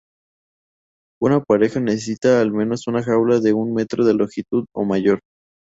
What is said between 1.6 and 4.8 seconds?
necesita al menos una jaula de un metro de longitud